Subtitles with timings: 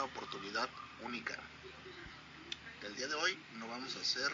[0.00, 0.68] una oportunidad
[1.02, 1.36] única.
[2.82, 4.32] El día de hoy no vamos a hacer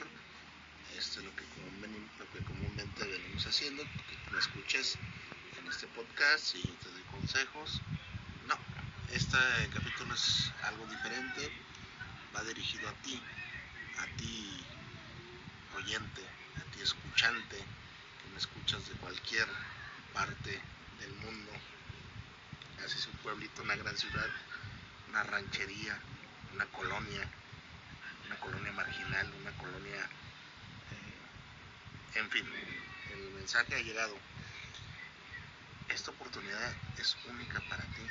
[0.96, 4.96] este, lo, que comúnmente, lo que comúnmente venimos haciendo, que me escuches
[5.58, 7.80] en este podcast y te doy consejos.
[8.46, 8.56] No,
[9.12, 9.38] este
[9.74, 11.50] capítulo es algo diferente,
[12.34, 13.20] va dirigido a ti,
[13.98, 14.64] a ti
[15.78, 16.22] oyente,
[16.60, 19.48] a ti escuchante, que me escuchas de cualquier
[20.12, 20.62] parte
[21.00, 21.50] del mundo
[22.84, 24.28] así es un pueblito, una gran ciudad,
[25.08, 25.98] una ranchería,
[26.54, 27.28] una colonia,
[28.26, 30.02] una colonia marginal, una colonia,
[30.92, 32.46] eh, en fin,
[33.12, 34.16] el mensaje ha llegado.
[35.88, 38.02] Esta oportunidad es única para ti,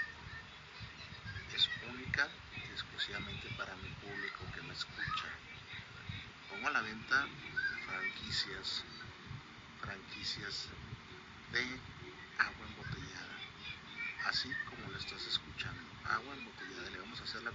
[1.56, 5.28] es única y exclusivamente para mi público que me escucha.
[6.50, 7.28] Pongo a la venta
[7.86, 8.84] franquicias,
[9.82, 10.68] franquicias
[11.52, 11.62] de
[12.40, 13.36] agua embotellada
[14.26, 15.82] así como lo estás escuchando.
[16.06, 17.52] Agua embotellada, le vamos a hacer la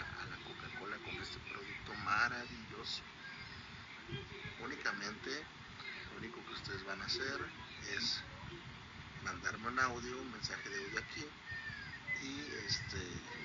[0.00, 3.02] a la Coca-Cola con este producto maravilloso.
[4.62, 5.30] Únicamente,
[6.12, 7.40] lo único que ustedes van a hacer
[7.96, 8.20] es
[9.24, 11.24] mandarme un audio, un mensaje de audio aquí
[12.22, 12.98] y este,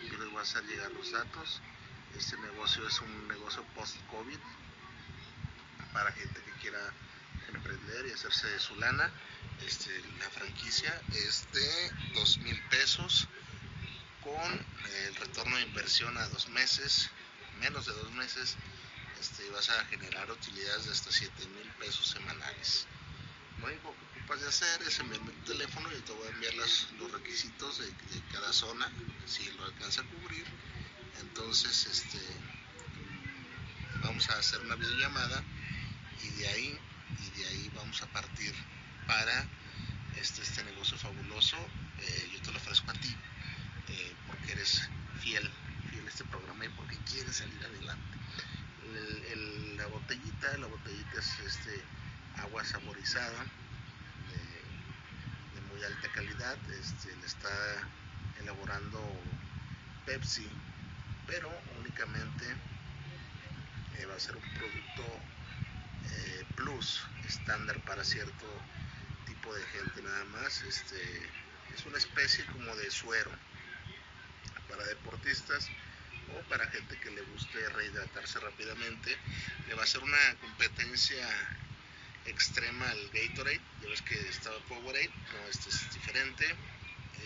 [0.10, 1.62] yo les voy a hacer llegar los datos.
[2.18, 4.40] Este negocio es un negocio post-COVID
[5.94, 6.80] para gente que quiera
[7.54, 9.10] emprender y hacerse de su lana.
[9.66, 9.90] Este,
[10.20, 13.28] la franquicia es de dos mil pesos
[14.24, 14.66] con
[15.06, 17.10] el retorno de inversión a dos meses,
[17.60, 18.56] menos de dos meses,
[19.20, 22.88] este, vas a generar utilidades de hasta 7 mil pesos semanales.
[23.60, 26.56] Lo único que ocupas de hacer es enviarme tu teléfono y te voy a enviar
[26.56, 28.92] los requisitos de, de, cada zona,
[29.26, 30.46] si lo alcanza a cubrir.
[31.20, 32.20] Entonces, este,
[34.02, 35.44] vamos a hacer una videollamada
[36.24, 36.80] y de ahí
[37.20, 38.54] y de ahí vamos a partir
[39.06, 39.48] para
[40.16, 41.58] este, este negocio fabuloso.
[42.00, 43.16] Eh, yo te lo ofrezco a ti
[43.90, 45.50] eh, porque eres fiel,
[45.90, 48.18] fiel a este programa y porque quieres salir adelante.
[48.84, 51.82] El, el, la botellita, la botellita es este
[52.38, 53.44] agua saborizada
[54.30, 56.58] de, de muy alta calidad.
[56.72, 57.50] Este, le está
[58.42, 59.00] elaborando
[60.06, 60.48] Pepsi,
[61.28, 61.50] pero
[61.80, 62.46] únicamente
[63.98, 65.04] eh, va a ser un producto
[66.10, 68.46] eh, plus estándar para cierto
[69.26, 71.30] tipo de gente nada más este
[71.74, 73.32] es una especie como de suero
[74.72, 75.70] para deportistas
[76.34, 79.18] o para gente que le guste rehidratarse rápidamente
[79.68, 81.28] le va a ser una competencia
[82.26, 86.46] extrema al Gatorade ya ves que estaba Powerade no este es diferente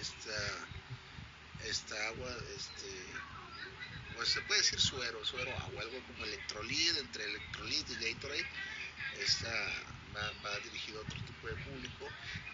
[0.01, 0.37] esta
[1.63, 2.89] esta agua este
[4.15, 8.45] pues se puede decir suero, suero agua, algo como electrolit, entre electrolit y Gatorade.
[9.19, 9.51] Esta
[10.15, 12.07] va, va, dirigido a otro tipo de público.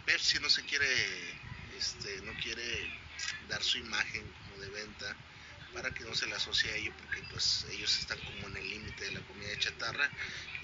[0.06, 0.88] Pepsi no se quiere,
[1.78, 3.00] este, no quiere
[3.48, 4.24] dar su imagen
[4.62, 5.16] de venta
[5.74, 8.70] para que no se le asocie a ello, porque pues ellos están como en el
[8.70, 10.10] límite de la comida chatarra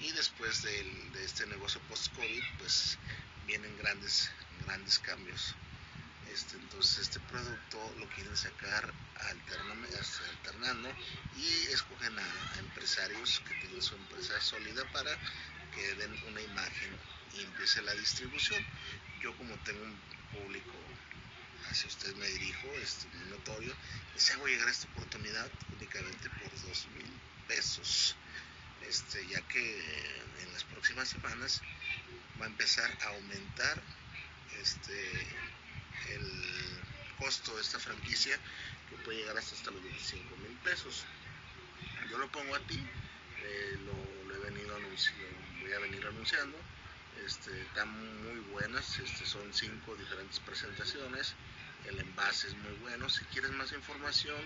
[0.00, 2.98] y después del, de este negocio post-COVID pues
[3.46, 4.30] vienen grandes,
[4.66, 5.54] grandes cambios.
[6.32, 8.92] Este, entonces este producto lo quieren sacar
[9.30, 10.94] alternando
[11.36, 15.10] y escogen a, a, empresarios que tengan su empresa sólida para
[15.74, 16.90] que den una imagen
[17.34, 18.62] y empiece la distribución.
[19.22, 19.98] Yo como tengo un
[20.32, 20.70] público
[21.70, 23.74] hacia usted me dirijo, este, muy notorio,
[24.14, 27.10] les hago llegar esta oportunidad únicamente por dos mil
[27.46, 28.16] pesos.
[28.88, 29.78] Este, ya que
[30.42, 31.60] en las próximas semanas
[32.40, 33.82] va a empezar a aumentar
[34.60, 35.10] este,
[36.10, 36.80] el
[37.18, 38.38] costo de esta franquicia
[38.88, 41.04] que puede llegar hasta, los 25 mil pesos.
[42.10, 42.78] Yo lo pongo a ti,
[43.42, 46.56] eh, lo, he venido anunciando, voy a venir anunciando.
[47.26, 47.88] Este, están
[48.22, 51.34] muy buenas, este, son cinco diferentes presentaciones,
[51.86, 53.08] el envase es muy bueno.
[53.08, 54.40] Si quieres más información,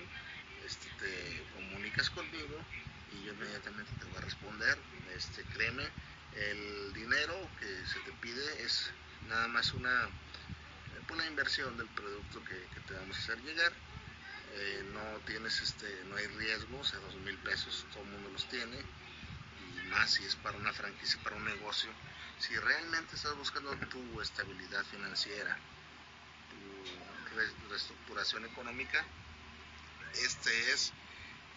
[0.66, 2.64] este, te comunicas conmigo
[3.12, 4.78] y yo inmediatamente te voy a responder.
[5.16, 5.86] Este, créeme
[6.34, 8.90] El dinero que se te pide es
[9.28, 10.08] nada más una,
[11.16, 12.54] la inversión del producto que,
[12.86, 13.72] te vamos a hacer llegar.
[14.54, 18.46] Eh, no tienes este, no hay riesgos, a dos mil pesos todo el mundo los
[18.48, 21.90] tiene, y más si es para una franquicia, para un negocio.
[22.38, 25.58] Si realmente estás buscando tu estabilidad financiera,
[27.68, 29.04] reestructuración económica,
[30.14, 30.92] este es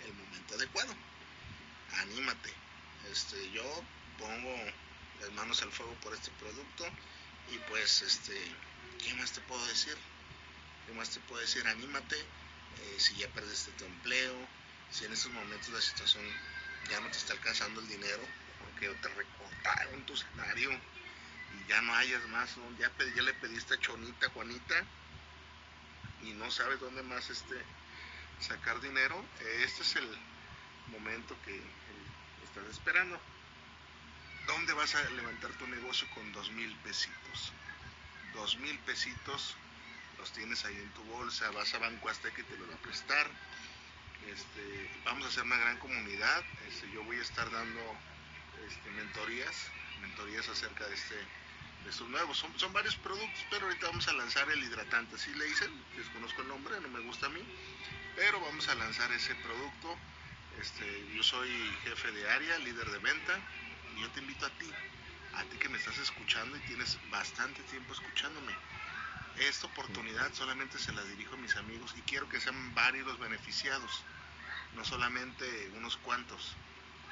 [0.06, 0.94] el momento adecuado.
[2.00, 2.54] Anímate.
[3.12, 3.64] Este, yo
[4.18, 4.56] pongo
[5.22, 6.86] las manos al fuego por este producto
[7.52, 8.34] y pues este,
[9.04, 9.96] ¿qué más te puedo decir?
[10.88, 11.66] ¿Qué más te puedo decir?
[11.68, 12.18] Anímate.
[12.18, 14.36] Eh, si ya perdiste tu empleo,
[14.92, 16.24] si en estos momentos la situación
[16.90, 18.24] ya no te está alcanzando el dinero,
[18.60, 23.80] porque te recortaron tu salario y ya no hayas más, ya, ya le pediste a
[23.80, 24.86] Chonita, Juanita,
[26.26, 27.56] y no sabes dónde más este,
[28.40, 29.24] sacar dinero,
[29.64, 30.18] este es el
[30.88, 31.62] momento que
[32.44, 33.20] estás esperando.
[34.48, 37.54] ¿Dónde vas a levantar tu negocio con dos mil pesitos?
[38.34, 39.56] Dos mil pesitos
[40.18, 42.78] los tienes ahí en tu bolsa, vas a Banco Azteca y te lo va a
[42.78, 43.28] prestar.
[44.28, 46.44] Este, vamos a hacer una gran comunidad.
[46.68, 47.82] Este, yo voy a estar dando
[48.68, 49.70] este, mentorías,
[50.02, 51.16] mentorías acerca de este
[51.88, 52.38] estos nuevos.
[52.38, 55.16] Son, son varios productos, pero ahorita vamos a lanzar el hidratante.
[55.16, 57.42] Así le dicen, desconozco el nombre, no me gusta a mí
[58.16, 59.96] pero vamos a lanzar ese producto.
[60.60, 61.50] Este, yo soy
[61.84, 63.40] jefe de área, líder de venta,
[63.96, 64.72] y yo te invito a ti,
[65.34, 68.54] a ti que me estás escuchando y tienes bastante tiempo escuchándome.
[69.38, 73.20] Esta oportunidad solamente se la dirijo a mis amigos y quiero que sean varios los
[73.20, 74.04] beneficiados,
[74.76, 76.56] no solamente unos cuantos,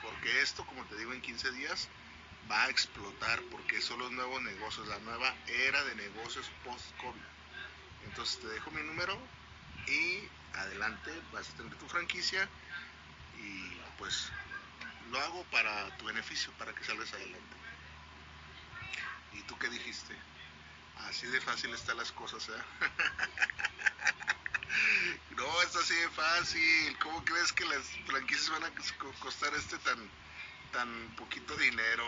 [0.02, 1.90] porque esto, como te digo, en 15 días
[2.50, 7.22] va a explotar porque son los nuevos negocios, la nueva era de negocios post-COVID.
[8.06, 9.18] Entonces te dejo mi número
[9.88, 10.20] y
[10.58, 12.48] adelante, vas a tener tu franquicia
[13.40, 14.30] y pues
[15.12, 17.56] lo hago para tu beneficio, para que salgas adelante.
[19.34, 20.16] ¿Y tú qué dijiste?
[21.08, 22.64] Así de fácil están las cosas, ¿eh?
[25.38, 26.98] no, es así de fácil.
[27.00, 28.72] ¿Cómo crees que las franquicias van a
[29.20, 30.10] costar este tan,
[30.74, 32.04] tan poquito dinero?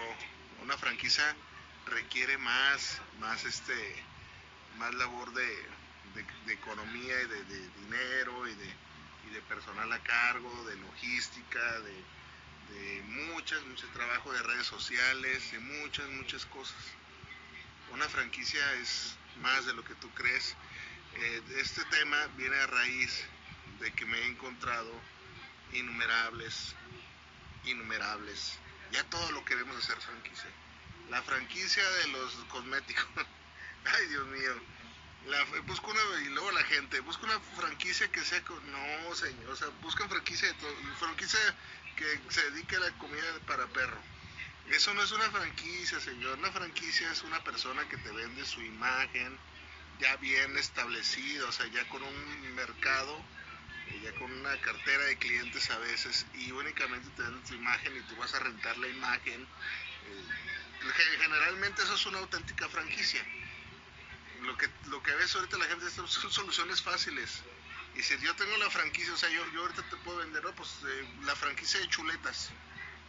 [0.61, 1.23] Una franquicia
[1.85, 3.95] requiere más, más este,
[4.77, 5.65] más labor de,
[6.45, 8.73] de, economía y de, dinero y de,
[9.27, 12.03] y de, personal a cargo, de logística, de,
[12.73, 16.83] de muchas, mucho trabajo de redes sociales, de muchas, muchas cosas.
[17.93, 20.55] Una franquicia es más de lo que tú crees.
[21.13, 23.23] Eh, este tema viene a raíz
[23.79, 24.91] de que me he encontrado
[25.71, 26.75] innumerables,
[27.65, 28.57] innumerables.
[28.91, 30.49] Ya todo lo queremos hacer franquicia.
[31.09, 33.05] La franquicia de los cosméticos.
[33.85, 34.75] Ay, Dios mío
[35.27, 39.55] la, busca una, y luego la gente, busca una franquicia que sea, no señor, o
[39.55, 41.39] sea, buscan franquicia de todo, franquicia
[41.95, 43.99] que se dedique a la comida para perro.
[44.69, 48.61] Eso no es una franquicia, señor, una franquicia es una persona que te vende su
[48.61, 49.37] imagen
[49.99, 53.23] ya bien establecida, o sea, ya con un mercado,
[54.03, 58.01] ya con una cartera de clientes a veces, y únicamente te vende tu imagen y
[58.01, 59.41] tú vas a rentar la imagen.
[59.41, 63.25] Eh, generalmente eso es una auténtica franquicia
[64.45, 67.43] lo que, lo que ves ahorita la gente son soluciones fáciles.
[67.95, 70.69] Y si yo tengo la franquicia, o sea, yo, yo ahorita te puedo vender, pues
[70.85, 72.51] eh, la franquicia de chuletas,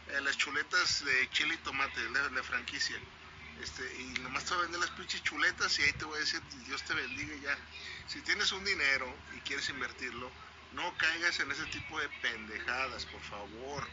[0.09, 2.97] eh, las chuletas de chile y tomate, la, franquicia.
[3.61, 6.19] Este, y nomás te voy a vender las pinches chuletas y ahí te voy a
[6.19, 7.57] decir, Dios te bendiga ya.
[8.07, 10.31] Si tienes un dinero y quieres invertirlo,
[10.73, 13.87] no caigas en ese tipo de pendejadas, por favor.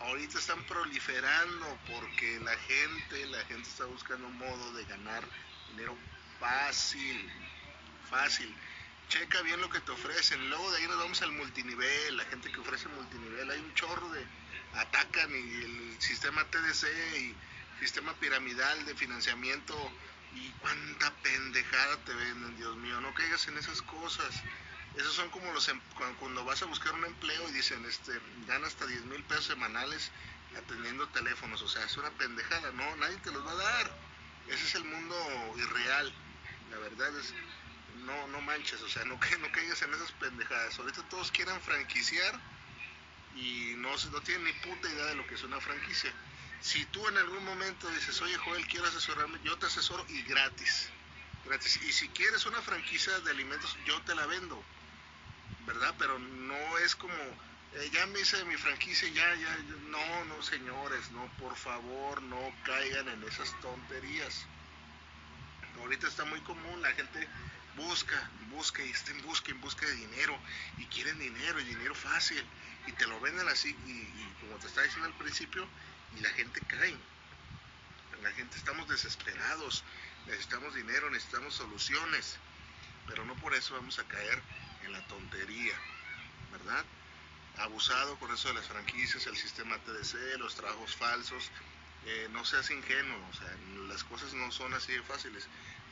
[0.00, 5.22] Ahorita están proliferando porque la gente, la gente está buscando un modo de ganar
[5.70, 5.96] dinero
[6.40, 7.30] Fácil,
[8.08, 8.56] fácil.
[9.10, 10.48] Checa bien lo que te ofrecen.
[10.48, 12.16] Luego de ahí nos vamos al multinivel.
[12.16, 14.24] La gente que ofrece multinivel, hay un chorro de.
[14.72, 16.86] Atacan y el sistema TDC
[17.18, 17.34] y
[17.80, 19.76] sistema piramidal de financiamiento.
[20.34, 23.00] Y cuánta pendejada te venden, Dios mío.
[23.02, 24.42] No caigas en esas cosas.
[24.96, 25.80] Esos son como los em,
[26.18, 28.12] cuando vas a buscar un empleo y dicen, este,
[28.46, 30.10] gana hasta 10 mil pesos semanales
[30.56, 31.62] atendiendo teléfonos.
[31.62, 32.72] O sea, es una pendejada.
[32.72, 33.96] No, nadie te los va a dar.
[34.48, 35.16] Ese es el mundo
[35.56, 36.12] irreal.
[36.70, 37.34] La verdad es,
[38.04, 40.78] no, no manches, o sea, no, no caigas en esas pendejadas.
[40.78, 42.40] Ahorita todos quieren franquiciar
[43.36, 46.12] y no, no tienen ni puta idea de lo que es una franquicia.
[46.60, 50.90] Si tú en algún momento dices, oye Joel, quiero asesorarme, yo te asesoro y gratis.
[51.44, 51.80] Gratis.
[51.82, 54.62] Y si quieres una franquicia de alimentos, yo te la vendo.
[55.72, 55.94] ¿Verdad?
[55.98, 59.56] Pero no es como, eh, ya me hice mi franquicia, ya, ya,
[59.88, 64.46] no, no, señores, no, por favor, no caigan en esas tonterías
[65.80, 67.26] ahorita está muy común, la gente
[67.76, 70.38] busca, busca y está en busca, en busca de dinero
[70.78, 72.42] y quieren dinero y dinero fácil
[72.86, 75.66] y te lo venden así y, como te estaba diciendo al principio
[76.16, 76.96] y la gente cae.
[78.22, 79.82] La gente estamos desesperados,
[80.26, 82.36] necesitamos dinero, necesitamos soluciones,
[83.06, 84.42] pero no por eso vamos a caer
[84.84, 85.74] en la tontería,
[86.52, 86.84] ¿verdad?
[87.58, 91.50] Abusado con eso de las franquicias, el sistema TDC, los trabajos falsos.
[92.06, 93.54] Eh, no seas ingenuo, o sea,
[93.88, 95.46] las cosas no son así de fáciles.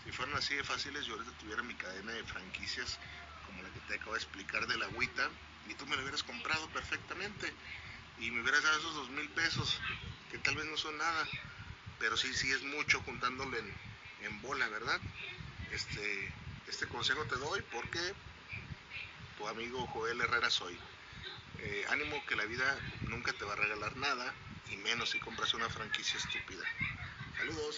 [0.05, 2.99] Si fueran así de fáciles, yo ahorita tuviera mi cadena de franquicias,
[3.47, 5.29] como la que te acabo de explicar de la agüita,
[5.69, 7.53] y tú me lo hubieras comprado perfectamente
[8.19, 9.79] y me hubieras dado esos dos mil pesos,
[10.31, 11.27] que tal vez no son nada,
[11.99, 13.75] pero sí, sí es mucho juntándolo en,
[14.23, 15.01] en bola, ¿verdad?
[15.71, 16.33] Este,
[16.67, 18.15] este consejo te doy porque
[19.39, 20.77] tu amigo Joel Herrera soy.
[21.61, 22.77] Eh, ánimo que la vida
[23.07, 24.35] nunca te va a regalar nada,
[24.69, 26.65] y menos si compras una franquicia estúpida.
[27.39, 27.77] Saludos.